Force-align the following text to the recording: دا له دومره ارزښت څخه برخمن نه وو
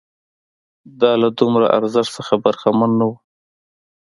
دا 1.01 1.11
له 1.21 1.29
دومره 1.39 1.65
ارزښت 1.77 2.11
څخه 2.17 2.33
برخمن 2.45 2.91
نه 2.99 3.05
وو 3.09 3.15